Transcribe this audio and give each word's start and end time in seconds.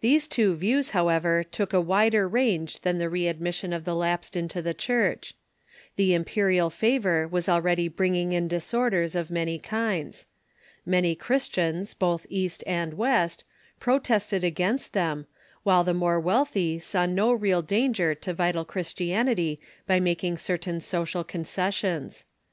These 0.00 0.26
two 0.26 0.56
views, 0.56 0.90
however, 0.90 1.44
took 1.44 1.72
a 1.72 1.80
wider 1.80 2.26
range 2.26 2.80
than 2.80 2.98
the 2.98 3.08
readmission 3.08 3.72
of 3.72 3.84
the 3.84 3.94
lapsed 3.94 4.34
into 4.36 4.60
the 4.60 4.74
Church. 4.74 5.32
The 5.94 6.12
im 6.12 6.24
perial 6.24 6.72
favor 6.72 7.28
was 7.28 7.48
already 7.48 7.86
bringing 7.86 8.32
in 8.32 8.48
disorders 8.48 9.14
of 9.14 9.30
many 9.30 9.60
kinds. 9.60 10.26
Many 10.84 11.14
Christians, 11.14 11.94
both 11.94 12.26
East 12.28 12.64
and 12.66 12.94
West, 12.94 13.44
protested 13.78 14.42
against 14.42 14.92
them, 14.92 15.28
while 15.62 15.84
the 15.84 15.94
more 15.94 16.20
Avealthy 16.20 16.80
saw 16.82 17.06
no 17.06 17.32
real 17.32 17.62
danger 17.62 18.12
to 18.12 18.34
vital 18.34 18.64
Christian 18.64 19.28
ity 19.28 19.60
by 19.86 20.00
making 20.00 20.36
certain 20.38 20.80
social 20.80 21.22
concessions. 21.22 22.24